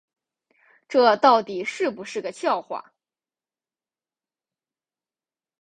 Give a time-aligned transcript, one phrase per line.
[0.89, 2.91] 这到底是不是个笑话